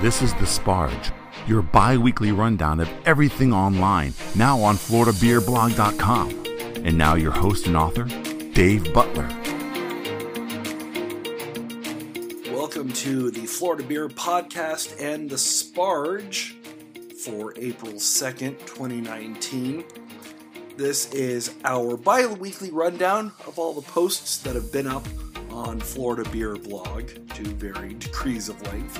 [0.00, 1.12] This is The Sparge,
[1.46, 6.30] your bi weekly rundown of everything online, now on FloridaBeerBlog.com.
[6.86, 8.04] And now, your host and author,
[8.54, 9.28] Dave Butler.
[12.50, 16.54] Welcome to the Florida Beer Podcast and The Sparge
[17.22, 19.84] for April 2nd, 2019.
[20.78, 25.06] This is our bi weekly rundown of all the posts that have been up
[25.50, 28.98] on Florida Beer Blog to varying degrees of length.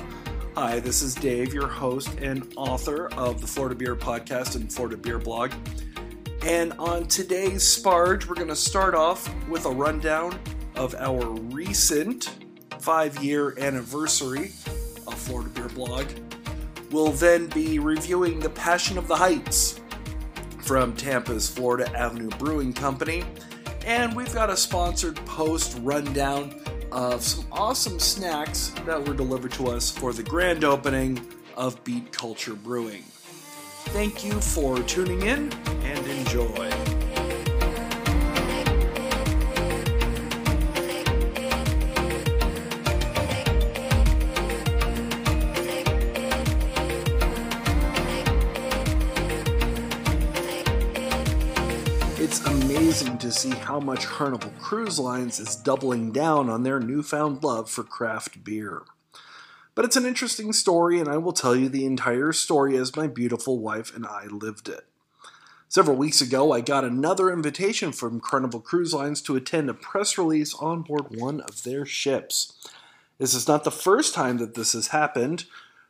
[0.57, 4.97] Hi, this is Dave, your host and author of the Florida Beer Podcast and Florida
[4.97, 5.53] Beer Blog.
[6.45, 10.37] And on today's Sparge, we're going to start off with a rundown
[10.75, 12.35] of our recent
[12.79, 14.51] five year anniversary
[15.07, 16.05] of Florida Beer Blog.
[16.91, 19.79] We'll then be reviewing The Passion of the Heights
[20.63, 23.23] from Tampa's Florida Avenue Brewing Company.
[23.85, 29.67] And we've got a sponsored post rundown of some awesome snacks that were delivered to
[29.67, 31.19] us for the grand opening
[31.55, 33.03] of Beat Culture Brewing.
[33.89, 35.51] Thank you for tuning in
[35.83, 37.00] and enjoy.
[52.21, 57.43] It's amazing to see how much Carnival Cruise Lines is doubling down on their newfound
[57.43, 58.83] love for craft beer.
[59.73, 63.07] But it's an interesting story, and I will tell you the entire story as my
[63.07, 64.85] beautiful wife and I lived it.
[65.67, 70.15] Several weeks ago, I got another invitation from Carnival Cruise Lines to attend a press
[70.15, 72.53] release on board one of their ships.
[73.17, 75.45] This is not the first time that this has happened.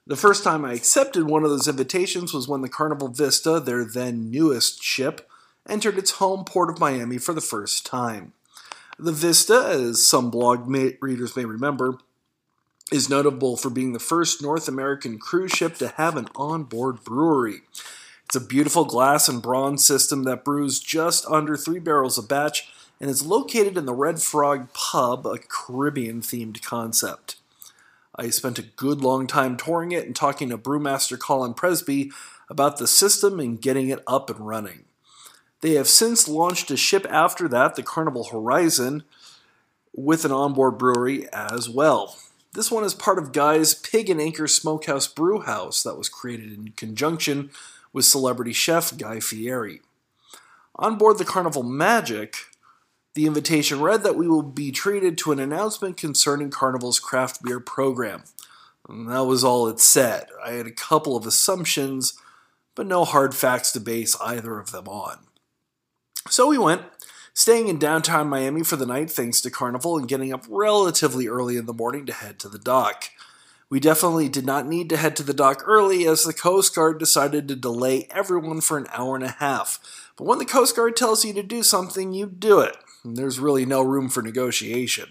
[0.07, 3.83] The first time I accepted one of those invitations was when the Carnival Vista, their
[3.83, 5.27] then newest ship,
[5.67, 8.33] entered its home port of Miami for the first time.
[8.97, 11.97] The Vista, as some blog ma- readers may remember,
[12.91, 17.61] is notable for being the first North American cruise ship to have an onboard brewery.
[18.25, 22.69] It's a beautiful glass and bronze system that brews just under three barrels a batch
[22.99, 27.37] and is located in the Red Frog Pub, a Caribbean themed concept.
[28.15, 32.11] I spent a good long time touring it and talking to brewmaster Colin Presby
[32.49, 34.83] about the system and getting it up and running.
[35.61, 39.03] They have since launched a ship after that, the Carnival Horizon,
[39.93, 42.17] with an onboard brewery as well.
[42.53, 46.73] This one is part of Guy's Pig and Anchor Smokehouse Brewhouse that was created in
[46.75, 47.51] conjunction
[47.93, 49.81] with celebrity chef Guy Fieri.
[50.75, 52.35] On board the Carnival Magic,
[53.13, 57.59] the invitation read that we will be treated to an announcement concerning Carnival's craft beer
[57.59, 58.23] program.
[58.89, 60.27] And that was all it said.
[60.43, 62.13] I had a couple of assumptions,
[62.73, 65.19] but no hard facts to base either of them on.
[66.29, 66.83] So we went,
[67.33, 71.57] staying in downtown Miami for the night thanks to Carnival and getting up relatively early
[71.57, 73.09] in the morning to head to the dock.
[73.69, 76.99] We definitely did not need to head to the dock early as the Coast Guard
[76.99, 79.79] decided to delay everyone for an hour and a half.
[80.17, 82.75] But when the Coast Guard tells you to do something, you do it.
[83.03, 85.09] There's really no room for negotiation.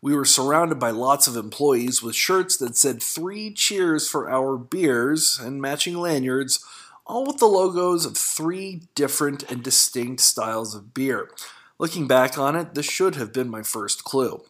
[0.00, 4.56] We were surrounded by lots of employees with shirts that said three cheers for our
[4.56, 6.64] beers and matching lanyards
[7.08, 11.30] all with the logos of three different and distinct styles of beer.
[11.78, 14.42] Looking back on it, this should have been my first clue.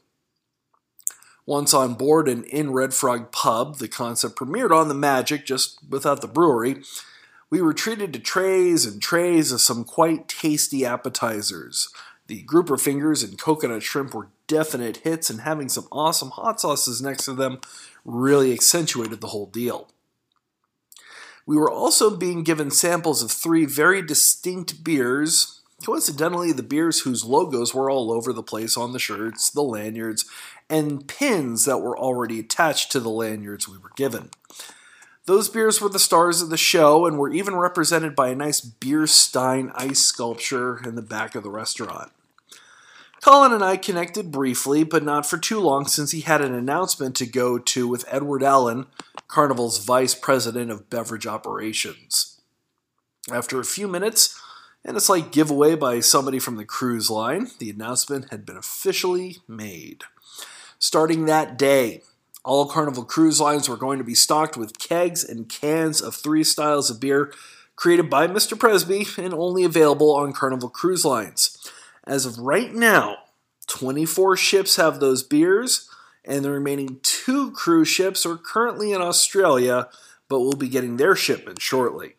[1.46, 5.78] Once on board and in Red Frog Pub, the concept premiered on the Magic just
[5.88, 6.82] without the brewery.
[7.48, 11.88] We were treated to trays and trays of some quite tasty appetizers.
[12.26, 17.00] The grouper fingers and coconut shrimp were definite hits, and having some awesome hot sauces
[17.00, 17.60] next to them
[18.04, 19.88] really accentuated the whole deal.
[21.48, 25.62] We were also being given samples of three very distinct beers.
[25.82, 30.26] Coincidentally, the beers whose logos were all over the place on the shirts, the lanyards,
[30.68, 34.28] and pins that were already attached to the lanyards we were given.
[35.24, 38.60] Those beers were the stars of the show and were even represented by a nice
[38.60, 42.12] beer stein ice sculpture in the back of the restaurant.
[43.22, 47.16] Colin and I connected briefly, but not for too long since he had an announcement
[47.16, 48.86] to go to with Edward Allen,
[49.26, 52.40] Carnival's vice president of beverage operations.
[53.30, 54.40] After a few minutes,
[54.84, 59.38] and a slight giveaway by somebody from the cruise line, the announcement had been officially
[59.46, 60.04] made.
[60.78, 62.02] Starting that day,
[62.44, 66.44] all Carnival cruise lines were going to be stocked with kegs and cans of three
[66.44, 67.32] styles of beer
[67.76, 68.58] created by Mr.
[68.58, 71.70] Presby and only available on Carnival cruise lines.
[72.08, 73.18] As of right now,
[73.66, 75.90] 24 ships have those beers,
[76.24, 79.88] and the remaining two cruise ships are currently in Australia,
[80.26, 82.14] but will be getting their shipment shortly.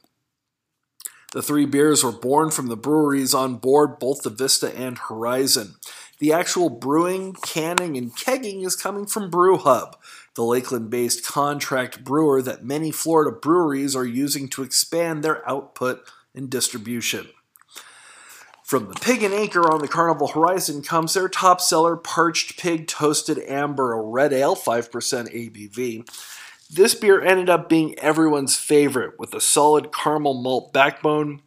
[1.33, 5.75] The three beers were born from the breweries on board both the Vista and Horizon.
[6.19, 9.93] The actual brewing, canning, and kegging is coming from BrewHub,
[10.35, 16.03] the Lakeland based contract brewer that many Florida breweries are using to expand their output
[16.35, 17.29] and distribution.
[18.69, 22.85] From the Pig and Anchor on the Carnival Horizon comes their top seller, Parched Pig
[22.85, 26.07] Toasted Amber, a red ale, 5% ABV.
[26.69, 31.41] This beer ended up being everyone's favorite with a solid caramel malt backbone,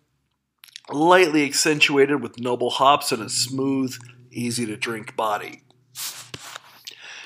[0.91, 3.97] lightly accentuated with noble hops and a smooth,
[4.33, 5.63] easy to drink body.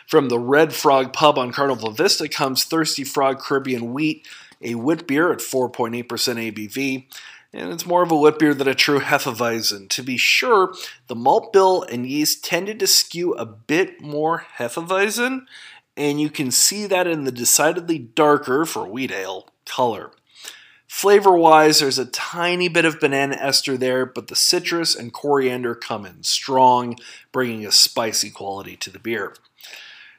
[0.07, 4.29] From the Red Frog Pub on Carnival Vista comes Thirsty Frog Caribbean Wheat,
[4.61, 7.07] a wit beer at 4.8% ABV
[7.57, 9.89] and it's more of a wit beer than a true Hefeweizen.
[9.89, 10.75] To be sure,
[11.07, 15.47] the malt bill and yeast tended to skew a bit more Hefeweizen,
[15.97, 20.13] and you can see that in the decidedly darker, for wheat ale, color.
[20.87, 25.75] Flavor wise, there's a tiny bit of banana ester there, but the citrus and coriander
[25.75, 26.97] come in strong,
[27.33, 29.35] bringing a spicy quality to the beer.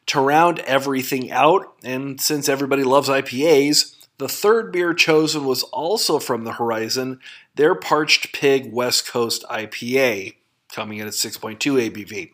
[0.08, 6.20] To round everything out, and since everybody loves IPAs, the third beer chosen was also
[6.20, 7.20] from the Horizon,
[7.56, 10.36] their Parched Pig West Coast IPA,
[10.72, 12.32] coming in at 6.2 ABV.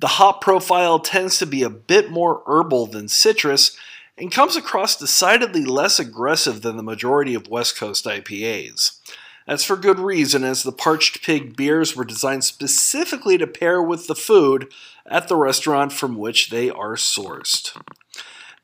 [0.00, 3.76] The hop profile tends to be a bit more herbal than citrus
[4.16, 8.98] and comes across decidedly less aggressive than the majority of West Coast IPAs.
[9.46, 14.06] That's for good reason, as the Parched Pig beers were designed specifically to pair with
[14.06, 14.70] the food
[15.06, 17.74] at the restaurant from which they are sourced.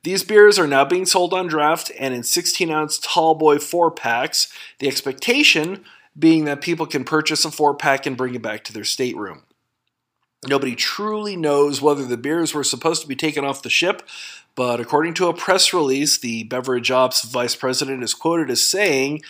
[0.05, 3.91] These beers are now being sold on draft and in 16 ounce tall boy four
[3.91, 5.83] packs, the expectation
[6.17, 9.45] being that people can purchase a four pack and bring it back to their stateroom.
[10.47, 14.07] Nobody truly knows whether the beers were supposed to be taken off the ship,
[14.55, 19.23] but according to a press release, the Beverage Ops vice president is quoted as saying,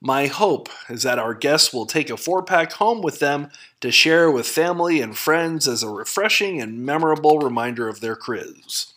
[0.00, 3.50] My hope is that our guests will take a four pack home with them
[3.82, 8.94] to share with family and friends as a refreshing and memorable reminder of their cruise.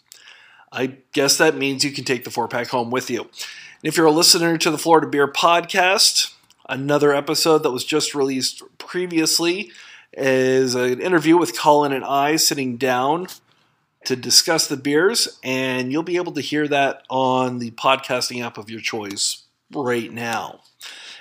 [0.76, 3.22] I guess that means you can take the four pack home with you.
[3.22, 3.30] And
[3.84, 6.34] if you're a listener to the Florida Beer Podcast,
[6.68, 9.72] another episode that was just released previously
[10.12, 13.28] is an interview with Colin and I sitting down
[14.04, 18.58] to discuss the beers, and you'll be able to hear that on the podcasting app
[18.58, 19.44] of your choice
[19.74, 20.60] right now.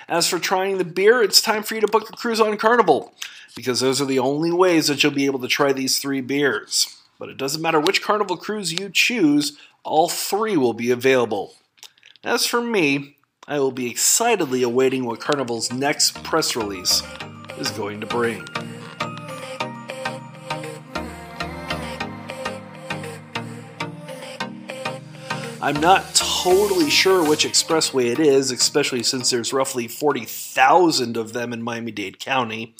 [0.07, 3.13] As for trying the beer, it's time for you to book a cruise on Carnival
[3.55, 6.95] because those are the only ways that you'll be able to try these three beers.
[7.17, 11.53] But it doesn't matter which Carnival cruise you choose, all three will be available.
[12.23, 13.15] As for me,
[13.47, 17.03] I will be excitedly awaiting what Carnival's next press release
[17.57, 18.45] is going to bring.
[25.61, 31.53] I'm not totally sure which expressway it is, especially since there's roughly 40,000 of them
[31.53, 32.75] in Miami Dade County.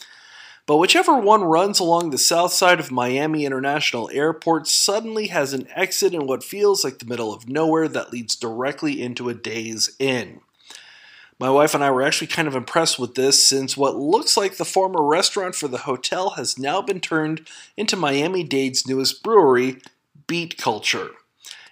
[0.68, 5.68] But whichever one runs along the south side of Miami International Airport suddenly has an
[5.76, 9.96] exit in what feels like the middle of nowhere that leads directly into a Days
[10.00, 10.42] Inn.
[11.38, 14.56] My wife and I were actually kind of impressed with this since what looks like
[14.56, 17.48] the former restaurant for the hotel has now been turned
[17.78, 19.82] into Miami Dade's newest brewery,
[20.26, 21.12] Beat Culture.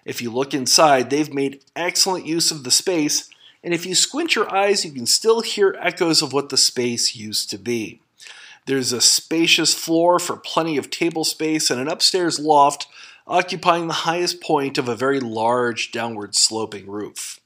[0.06, 3.30] If you look inside, they've made excellent use of the space,
[3.64, 7.16] and if you squint your eyes, you can still hear echoes of what the space
[7.16, 8.03] used to be.
[8.66, 12.88] There's a spacious floor for plenty of table space and an upstairs loft
[13.28, 17.40] occupying the highest point of a very large downward sloping roof.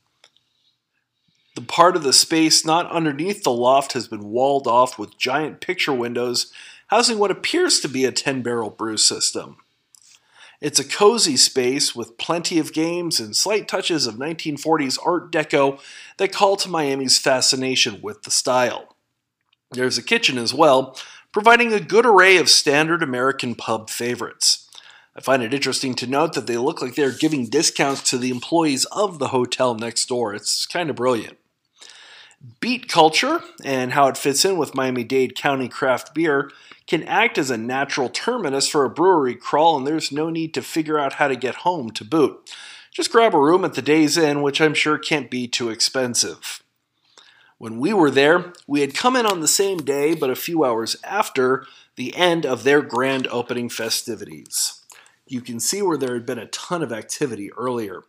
[1.56, 5.60] The part of the space not underneath the loft has been walled off with giant
[5.60, 6.54] picture windows
[6.88, 9.58] housing what appears to be a 10 barrel brew system.
[10.62, 15.80] It's a cozy space with plenty of games and slight touches of 1940s Art Deco
[16.18, 18.96] that call to Miami's fascination with the style.
[19.72, 20.98] There's a kitchen as well,
[21.32, 24.70] providing a good array of standard American pub favorites.
[25.16, 28.30] I find it interesting to note that they look like they're giving discounts to the
[28.30, 30.34] employees of the hotel next door.
[30.34, 31.38] It's kind of brilliant.
[32.60, 36.52] Beat culture and how it fits in with Miami Dade County craft beer
[36.86, 40.62] can act as a natural terminus for a brewery crawl, and there's no need to
[40.62, 42.50] figure out how to get home to boot.
[42.92, 46.64] Just grab a room at the Days Inn, which I'm sure can't be too expensive.
[47.58, 50.64] When we were there, we had come in on the same day, but a few
[50.64, 54.84] hours after the end of their grand opening festivities.
[55.28, 58.04] You can see where there had been a ton of activity earlier.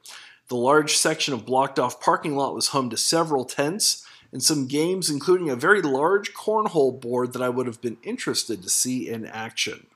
[0.49, 4.67] The large section of blocked off parking lot was home to several tents and some
[4.67, 9.09] games, including a very large cornhole board that I would have been interested to see
[9.09, 9.87] in action.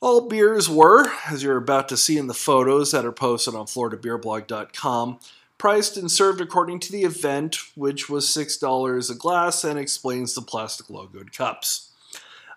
[0.00, 3.66] All beers were, as you're about to see in the photos that are posted on
[3.66, 5.18] FloridaBeerBlog.com,
[5.60, 10.40] priced and served according to the event, which was $6 a glass and explains the
[10.40, 11.92] plastic logoed cups.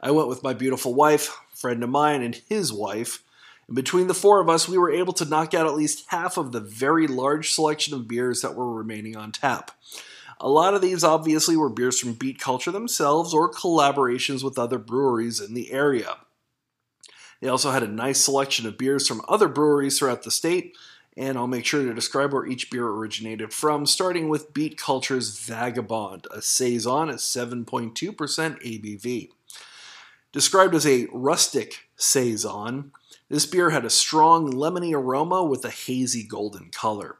[0.01, 3.21] I went with my beautiful wife, friend of mine, and his wife.
[3.67, 6.37] And between the four of us, we were able to knock out at least half
[6.37, 9.71] of the very large selection of beers that were remaining on tap.
[10.39, 14.77] A lot of these obviously were beers from Beat Culture themselves or collaborations with other
[14.77, 16.19] breweries in the area.
[17.41, 20.77] They also had a nice selection of beers from other breweries throughout the state,
[21.15, 25.39] and I'll make sure to describe where each beer originated from, starting with Beat Culture's
[25.39, 29.29] Vagabond, a Saison at 7.2% ABV.
[30.31, 32.91] Described as a rustic Saison,
[33.29, 37.17] this beer had a strong lemony aroma with a hazy golden color.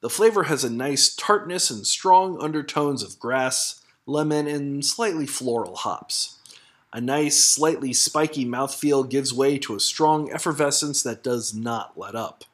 [0.00, 5.76] The flavor has a nice tartness and strong undertones of grass, lemon, and slightly floral
[5.76, 6.38] hops.
[6.92, 12.14] A nice, slightly spiky mouthfeel gives way to a strong effervescence that does not let
[12.14, 12.44] up.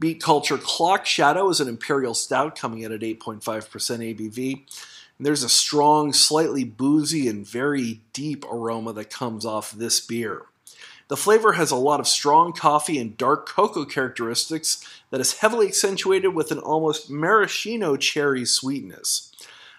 [0.00, 4.54] Beat Culture Clock Shadow is an imperial stout coming in at 8.5% ABV.
[5.18, 10.46] And there's a strong, slightly boozy, and very deep aroma that comes off this beer.
[11.08, 15.66] The flavor has a lot of strong coffee and dark cocoa characteristics that is heavily
[15.66, 19.34] accentuated with an almost maraschino cherry sweetness.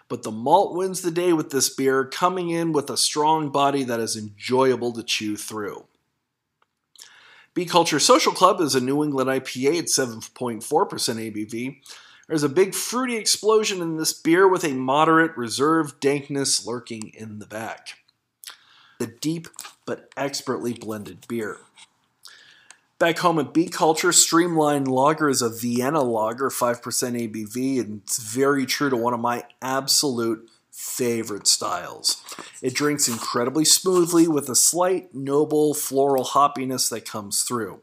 [0.08, 3.84] But the malt wins the day with this beer, coming in with a strong body
[3.86, 5.86] that is enjoyable to chew through.
[7.54, 11.82] Beat Culture Social Club is a New England IPA at 7.4% ABV.
[12.28, 17.40] There's a big fruity explosion in this beer with a moderate reserve dankness lurking in
[17.40, 17.98] the back
[19.00, 19.48] the deep
[19.84, 21.58] but expertly blended beer.
[23.00, 28.20] Back home at Beat Culture, Streamline Lager is a Vienna lager, 5% ABV, and it's
[28.20, 32.24] very true to one of my absolute favorite styles.
[32.62, 37.82] It drinks incredibly smoothly with a slight, noble, floral hoppiness that comes through.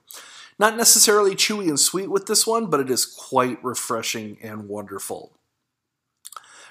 [0.59, 5.33] Not necessarily chewy and sweet with this one, but it is quite refreshing and wonderful.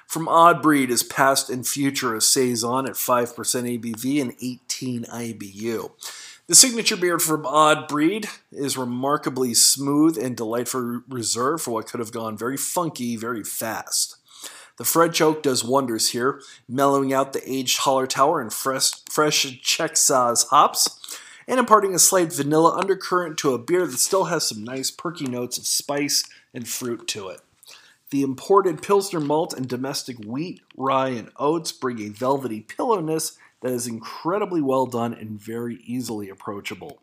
[0.08, 5.92] From Odd Breed is past and future a Saison at 5% ABV and 18 IBU.
[6.48, 12.00] The signature beer from Odd Breed is remarkably smooth and delightful reserve for what could
[12.00, 14.17] have gone very funky very fast.
[14.78, 20.48] The French oak does wonders here, mellowing out the aged Hallertauer and fresh, fresh Saaz
[20.48, 24.92] hops, and imparting a slight vanilla undercurrent to a beer that still has some nice
[24.92, 27.42] perky notes of spice and fruit to it.
[28.12, 33.72] The imported Pilsner malt and domestic wheat, rye, and oats bring a velvety pillowness that
[33.72, 37.02] is incredibly well done and very easily approachable.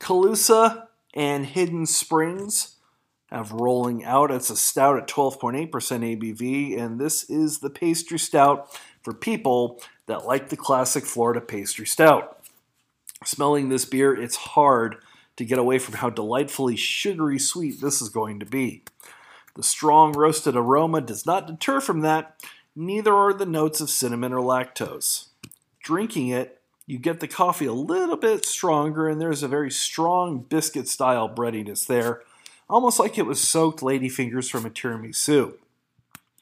[0.00, 2.75] Calusa and Hidden Springs
[3.36, 4.30] have rolling out.
[4.30, 8.68] It's a stout at 12.8% ABV, and this is the pastry stout
[9.02, 12.40] for people that like the classic Florida pastry stout.
[13.24, 14.96] Smelling this beer, it's hard
[15.36, 18.82] to get away from how delightfully sugary sweet this is going to be.
[19.54, 22.42] The strong roasted aroma does not deter from that,
[22.74, 25.28] neither are the notes of cinnamon or lactose.
[25.80, 30.40] Drinking it, you get the coffee a little bit stronger, and there's a very strong
[30.40, 32.22] biscuit style breadiness there,
[32.68, 35.54] almost like it was soaked ladyfingers from a tiramisu.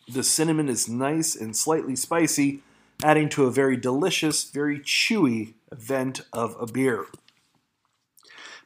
[0.09, 2.61] The cinnamon is nice and slightly spicy,
[3.03, 7.07] adding to a very delicious, very chewy vent of a beer.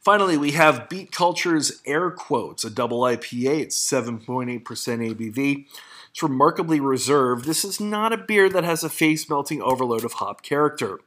[0.00, 3.60] Finally, we have Beat Culture's Air Quotes, a double IPA.
[3.60, 5.66] It's 7.8% ABV.
[6.10, 7.44] It's remarkably reserved.
[7.44, 11.00] This is not a beer that has a face melting overload of hop character.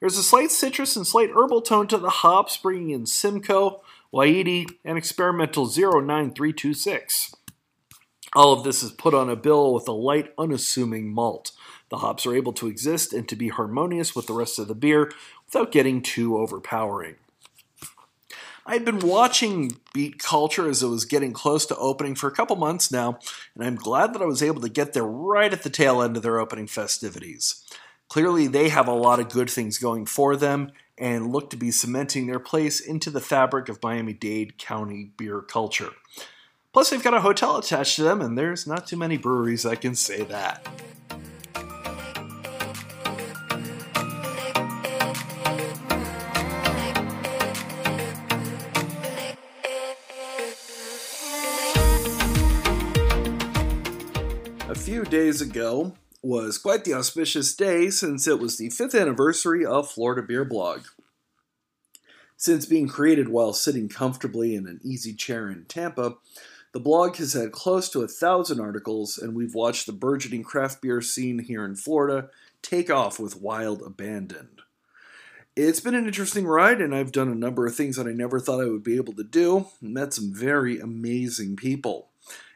[0.00, 4.66] There's a slight citrus and slight herbal tone to the hops, bringing in Simcoe, Wai-Iti,
[4.84, 7.34] and experimental 09326.
[8.34, 11.52] All of this is put on a bill with a light, unassuming malt.
[11.90, 14.74] The hops are able to exist and to be harmonious with the rest of the
[14.74, 15.12] beer
[15.46, 17.16] without getting too overpowering.
[18.66, 22.54] I'd been watching Beat Culture as it was getting close to opening for a couple
[22.54, 23.18] months now,
[23.54, 26.16] and I'm glad that I was able to get there right at the tail end
[26.16, 27.64] of their opening festivities.
[28.08, 31.70] Clearly, they have a lot of good things going for them and look to be
[31.70, 35.90] cementing their place into the fabric of Miami Dade County beer culture.
[36.72, 39.80] Plus, they've got a hotel attached to them, and there's not too many breweries that
[39.80, 40.68] can say that.
[54.68, 59.64] A few days ago was quite the auspicious day since it was the fifth anniversary
[59.64, 60.82] of Florida Beer Blog.
[62.36, 66.16] Since being created while sitting comfortably in an easy chair in Tampa,
[66.72, 70.80] the blog has had close to a thousand articles, and we've watched the burgeoning craft
[70.80, 72.30] beer scene here in Florida
[72.62, 74.50] take off with wild abandon.
[75.56, 78.38] It's been an interesting ride, and I've done a number of things that I never
[78.38, 79.66] thought I would be able to do.
[79.80, 82.08] And met some very amazing people.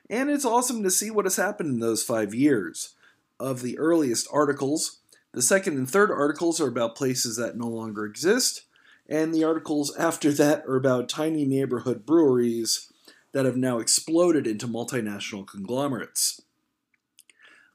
[0.08, 2.94] And it's awesome to see what has happened in those five years.
[3.40, 4.98] Of the earliest articles,
[5.34, 8.62] The second and third articles are about places that no longer exist,
[9.08, 12.92] and the articles after that are about tiny neighborhood breweries
[13.32, 16.40] that have now exploded into multinational conglomerates.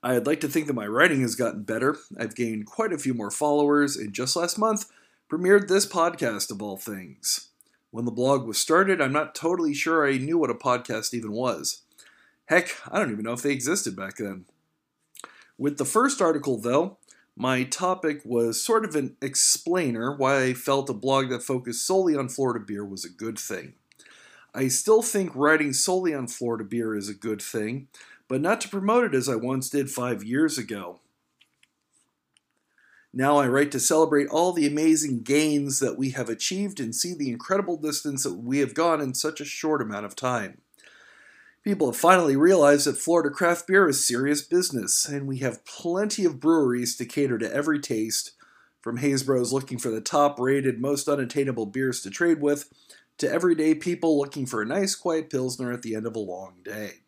[0.01, 1.97] I'd like to think that my writing has gotten better.
[2.17, 4.89] I've gained quite a few more followers, and just last month
[5.29, 7.49] premiered this podcast of all things.
[7.91, 11.33] When the blog was started, I'm not totally sure I knew what a podcast even
[11.33, 11.81] was.
[12.45, 14.45] Heck, I don't even know if they existed back then.
[15.59, 16.99] With the first article, though,
[17.35, 22.15] my topic was sort of an explainer why I felt a blog that focused solely
[22.15, 23.73] on Florida beer was a good thing.
[24.55, 27.89] I still think writing solely on Florida beer is a good thing,
[28.29, 31.01] but not to promote it as I once did five years ago.
[33.11, 37.13] Now I write to celebrate all the amazing gains that we have achieved and see
[37.13, 40.61] the incredible distance that we have gone in such a short amount of time.
[41.63, 46.23] People have finally realized that Florida craft beer is serious business, and we have plenty
[46.23, 48.31] of breweries to cater to every taste,
[48.81, 52.71] from Haze Bros looking for the top rated, most unattainable beers to trade with,
[53.17, 56.55] to everyday people looking for a nice quiet Pilsner at the end of a long
[56.63, 57.01] day.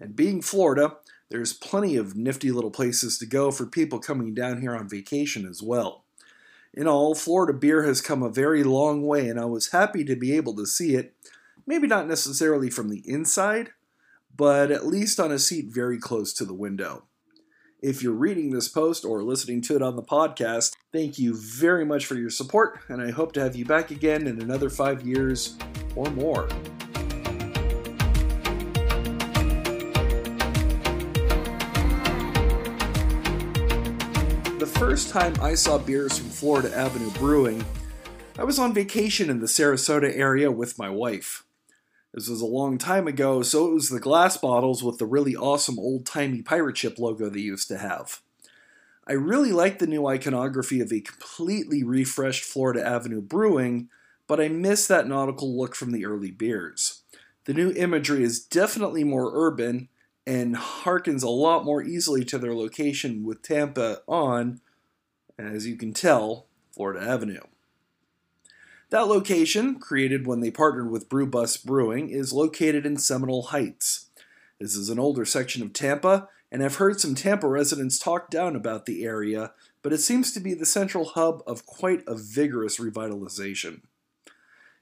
[0.00, 0.96] And being Florida,
[1.28, 5.46] there's plenty of nifty little places to go for people coming down here on vacation
[5.46, 6.04] as well.
[6.72, 10.16] In all, Florida beer has come a very long way, and I was happy to
[10.16, 11.14] be able to see it
[11.66, 13.70] Maybe not necessarily from the inside,
[14.34, 17.04] but at least on a seat very close to the window.
[17.82, 21.84] If you're reading this post or listening to it on the podcast, thank you very
[21.84, 25.06] much for your support, and I hope to have you back again in another five
[25.06, 25.56] years
[25.94, 26.48] or more.
[34.58, 37.64] The first time I saw beers from Florida Avenue Brewing,
[38.38, 41.44] I was on vacation in the Sarasota area with my wife.
[42.12, 45.36] This was a long time ago, so it was the glass bottles with the really
[45.36, 48.20] awesome old timey pirate ship logo they used to have.
[49.06, 53.88] I really like the new iconography of a completely refreshed Florida Avenue brewing,
[54.26, 57.02] but I miss that nautical look from the early beers.
[57.44, 59.88] The new imagery is definitely more urban
[60.26, 64.60] and harkens a lot more easily to their location with Tampa on,
[65.38, 67.42] as you can tell, Florida Avenue.
[68.90, 74.06] That location, created when they partnered with Brewbus Brewing, is located in Seminole Heights.
[74.58, 78.56] This is an older section of Tampa, and I've heard some Tampa residents talk down
[78.56, 82.80] about the area, but it seems to be the central hub of quite a vigorous
[82.80, 83.82] revitalization.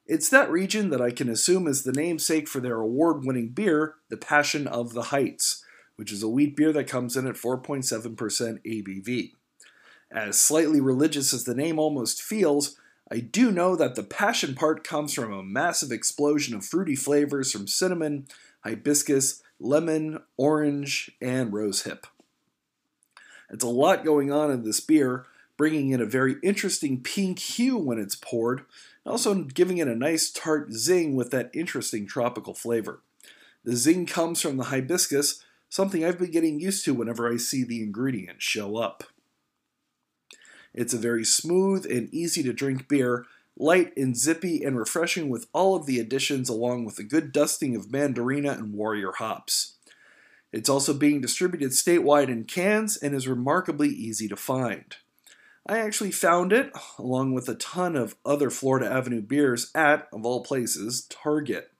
[0.07, 3.97] It's that region that I can assume is the namesake for their award winning beer,
[4.09, 5.63] the Passion of the Heights,
[5.97, 9.33] which is a wheat beer that comes in at 4.7% ABV.
[10.11, 12.79] As slightly religious as the name almost feels,
[13.11, 17.51] I do know that the passion part comes from a massive explosion of fruity flavors
[17.51, 18.29] from cinnamon,
[18.65, 22.05] hibiscus, lemon, orange, and rosehip.
[23.51, 25.25] It's a lot going on in this beer,
[25.57, 28.61] bringing in a very interesting pink hue when it's poured,
[29.05, 33.01] and also giving it a nice tart zing with that interesting tropical flavor.
[33.65, 37.65] The zing comes from the hibiscus, something I've been getting used to whenever I see
[37.65, 39.05] the ingredients show up.
[40.79, 45.49] It's a very smooth and easy to drink beer, light and zippy and refreshing with
[45.53, 49.75] all of the additions along with a good dusting of Mandarina and Warrior hops.
[50.53, 54.95] It's also being distributed statewide in cans and is remarkably easy to find.
[55.67, 60.25] I actually found it, along with a ton of other Florida Avenue beers, at, of
[60.25, 61.73] all places, Target.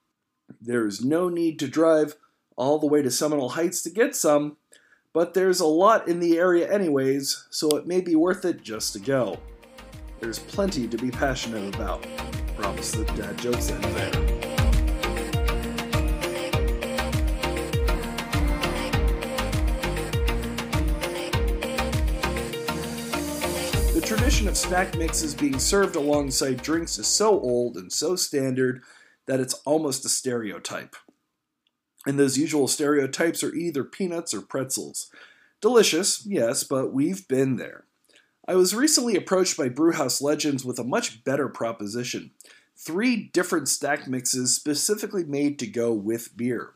[0.61, 2.17] There is no need to drive
[2.57, 4.57] all the way to Seminole Heights to get some,
[5.13, 8.93] but there's a lot in the area anyways, so it may be worth it just
[8.93, 9.39] to go.
[10.21, 12.07] There's plenty to be passionate about.
[12.57, 14.11] Promise the dad jokes end there.
[23.95, 28.83] The tradition of snack mixes being served alongside drinks is so old and so standard
[29.27, 30.97] that it's almost a stereotype
[32.07, 35.11] and those usual stereotypes are either peanuts or pretzels.
[35.61, 37.85] Delicious, yes, but we've been there.
[38.47, 42.31] I was recently approached by Brewhouse Legends with a much better proposition
[42.79, 46.71] three different stack mixes specifically made to go with beer.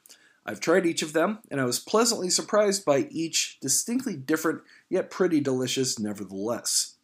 [0.44, 5.10] I've tried each of them, and I was pleasantly surprised by each distinctly different, yet
[5.10, 6.96] pretty delicious nevertheless.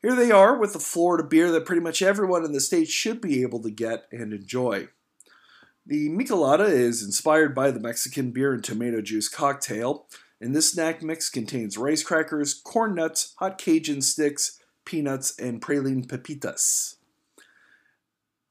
[0.00, 3.20] Here they are with the Florida beer that pretty much everyone in the state should
[3.20, 4.88] be able to get and enjoy.
[5.86, 10.06] The Michelada is inspired by the Mexican beer and tomato juice cocktail,
[10.40, 16.06] and this snack mix contains rice crackers, corn nuts, hot Cajun sticks, peanuts, and praline
[16.06, 16.96] pepitas.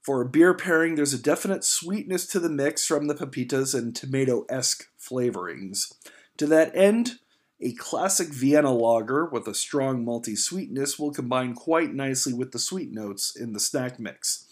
[0.02, 3.96] For a beer pairing, there's a definite sweetness to the mix from the pepitas and
[3.96, 5.94] tomato esque flavorings.
[6.38, 7.20] To that end,
[7.62, 12.60] A classic Vienna lager with a strong malty sweetness will combine quite nicely with the
[12.60, 14.46] sweet notes in the snack mix.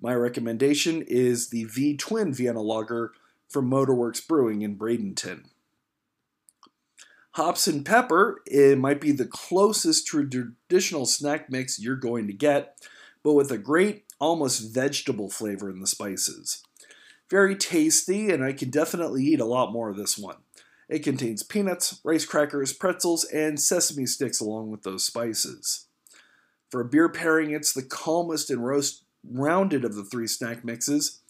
[0.00, 3.12] My recommendation is the V Twin Vienna lager
[3.48, 5.44] from Motorworks Brewing in Bradenton.
[7.32, 12.32] Hops and pepper, it might be the closest to traditional snack mix you're going to
[12.32, 12.78] get,
[13.24, 16.62] but with a great, almost vegetable flavor in the spices.
[17.30, 20.36] Very tasty, and I can definitely eat a lot more of this one.
[20.88, 25.86] It contains peanuts, rice crackers, pretzels, and sesame sticks along with those spices.
[26.70, 31.20] For a beer pairing, it's the calmest and roast rounded of the three snack mixes,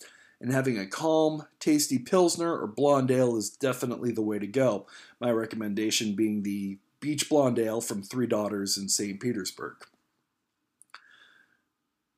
[0.41, 4.87] and having a calm, tasty Pilsner or Blonde Ale is definitely the way to go.
[5.21, 9.21] My recommendation being the Beach Blonde Ale from Three Daughters in St.
[9.21, 9.77] Petersburg.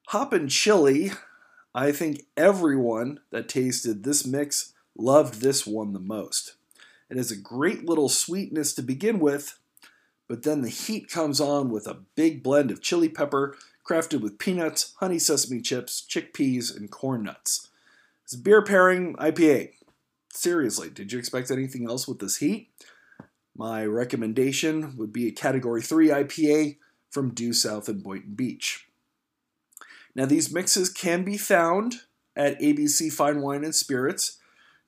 [0.08, 1.10] Hop and Chili,
[1.74, 6.54] I think everyone that tasted this mix loved this one the most.
[7.10, 9.58] It has a great little sweetness to begin with,
[10.28, 13.56] but then the heat comes on with a big blend of chili pepper
[13.88, 17.68] crafted with peanuts, honey sesame chips, chickpeas, and corn nuts.
[18.24, 19.70] It's a beer pairing IPA.
[20.32, 22.70] Seriously, did you expect anything else with this heat?
[23.56, 26.76] My recommendation would be a Category 3 IPA
[27.10, 28.88] from Due South in Boynton Beach.
[30.14, 31.96] Now, these mixes can be found
[32.34, 34.38] at ABC Fine Wine and Spirits.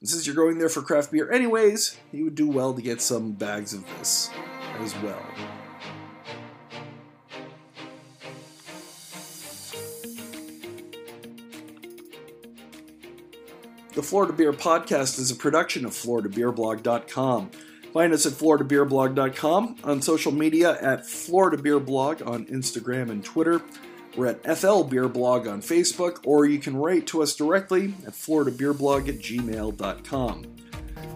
[0.00, 3.00] And since you're going there for craft beer anyways, you would do well to get
[3.00, 4.30] some bags of this
[4.80, 5.22] as well.
[13.98, 17.50] The Florida Beer Podcast is a production of FloridaBeerBlog.com.
[17.92, 23.60] Find us at FloridaBeerBlog.com, on social media at Florida Beer Blog on Instagram and Twitter.
[24.16, 28.12] We're at FL Beer Blog on Facebook, or you can write to us directly at
[28.12, 30.44] FloridaBeerBlog at gmail.com.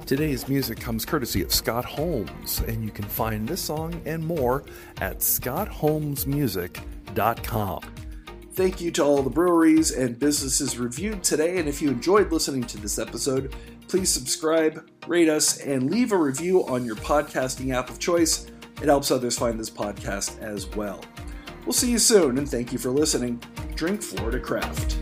[0.04, 4.64] Today's music comes courtesy of Scott Holmes, and you can find this song and more
[5.00, 8.01] at scottholmesmusic.com.
[8.54, 11.58] Thank you to all the breweries and businesses reviewed today.
[11.58, 13.54] And if you enjoyed listening to this episode,
[13.88, 18.46] please subscribe, rate us, and leave a review on your podcasting app of choice.
[18.82, 21.02] It helps others find this podcast as well.
[21.64, 23.42] We'll see you soon, and thank you for listening.
[23.74, 25.01] Drink Florida Craft.